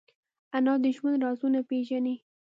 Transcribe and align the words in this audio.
انا 0.55 0.73
د 0.83 0.85
ژوند 0.95 1.19
رازونه 1.25 1.59
پېژني 1.69 2.15